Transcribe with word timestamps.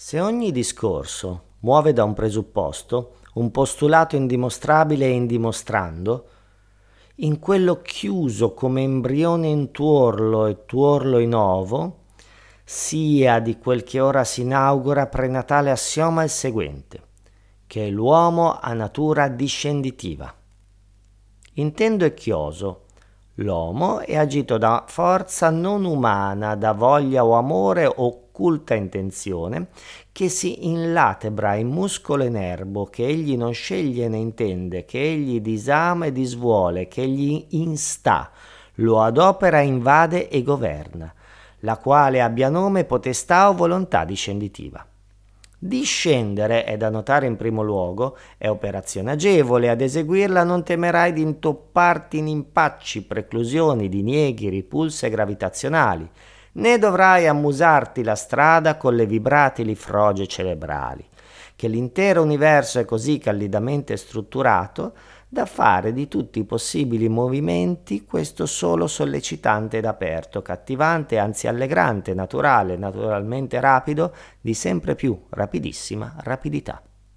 Se 0.00 0.20
ogni 0.20 0.52
discorso 0.52 1.54
muove 1.62 1.92
da 1.92 2.04
un 2.04 2.14
presupposto, 2.14 3.16
un 3.34 3.50
postulato 3.50 4.14
indimostrabile 4.14 5.06
e 5.06 5.10
indimostrando, 5.10 6.28
in 7.16 7.40
quello 7.40 7.82
chiuso 7.82 8.54
come 8.54 8.82
embrione 8.82 9.48
in 9.48 9.72
tuorlo 9.72 10.46
e 10.46 10.64
tuorlo 10.66 11.18
in 11.18 11.34
ovo, 11.34 12.04
sia 12.62 13.40
di 13.40 13.58
quel 13.58 13.82
che 13.82 13.98
ora 13.98 14.22
si 14.22 14.42
inaugura 14.42 15.08
prenatale 15.08 15.72
assioma 15.72 16.22
il 16.22 16.30
seguente, 16.30 17.02
che 17.66 17.88
l'uomo 17.88 18.56
ha 18.56 18.72
natura 18.74 19.26
discenditiva. 19.26 20.32
Intendo 21.54 22.04
e 22.04 22.14
chioso, 22.14 22.84
l'uomo 23.34 23.98
è 23.98 24.16
agito 24.16 24.58
da 24.58 24.84
forza 24.86 25.50
non 25.50 25.84
umana, 25.84 26.54
da 26.54 26.70
voglia 26.70 27.24
o 27.24 27.32
amore 27.32 27.92
o 27.92 28.27
occulta 28.38 28.74
intenzione 28.74 29.66
che 30.12 30.28
si 30.28 30.66
inlatebra 30.68 31.56
in 31.56 31.66
muscolo 31.66 32.22
e 32.22 32.28
nervo, 32.28 32.84
che 32.84 33.04
egli 33.04 33.36
non 33.36 33.52
sceglie 33.52 34.08
né 34.08 34.16
intende, 34.16 34.84
che 34.84 35.00
egli 35.00 35.40
disama 35.40 36.06
e 36.06 36.12
disvuole, 36.12 36.86
che 36.86 37.02
egli 37.02 37.46
insta, 37.50 38.30
lo 38.74 39.02
adopera, 39.02 39.60
invade 39.60 40.28
e 40.28 40.42
governa, 40.44 41.12
la 41.60 41.76
quale 41.76 42.22
abbia 42.22 42.48
nome, 42.48 42.84
potestà 42.84 43.48
o 43.48 43.54
volontà 43.54 44.04
discenditiva. 44.04 44.86
Discendere 45.60 46.62
è 46.62 46.76
da 46.76 46.88
notare 46.88 47.26
in 47.26 47.34
primo 47.34 47.62
luogo, 47.62 48.16
è 48.36 48.48
operazione 48.48 49.10
agevole, 49.10 49.68
ad 49.68 49.80
eseguirla 49.80 50.44
non 50.44 50.62
temerai 50.62 51.12
di 51.12 51.22
intopparti 51.22 52.18
in 52.18 52.28
impacci, 52.28 53.02
preclusioni, 53.02 53.88
dinieghi, 53.88 54.48
ripulse 54.48 55.10
gravitazionali, 55.10 56.08
né 56.58 56.78
dovrai 56.78 57.26
ammusarti 57.26 58.02
la 58.02 58.14
strada 58.14 58.76
con 58.76 58.94
le 58.94 59.06
vibratili 59.06 59.74
froge 59.74 60.26
cerebrali, 60.26 61.06
che 61.54 61.68
l'intero 61.68 62.22
universo 62.22 62.78
è 62.78 62.84
così 62.84 63.18
callidamente 63.18 63.96
strutturato 63.96 64.94
da 65.28 65.44
fare 65.44 65.92
di 65.92 66.08
tutti 66.08 66.38
i 66.38 66.44
possibili 66.44 67.08
movimenti 67.08 68.04
questo 68.04 68.46
solo 68.46 68.86
sollecitante 68.86 69.76
ed 69.78 69.84
aperto, 69.84 70.42
cattivante, 70.42 71.18
anzi 71.18 71.46
allegrante, 71.46 72.14
naturale, 72.14 72.76
naturalmente 72.76 73.60
rapido, 73.60 74.14
di 74.40 74.54
sempre 74.54 74.94
più 74.94 75.26
rapidissima 75.30 76.16
rapidità. 76.20 76.82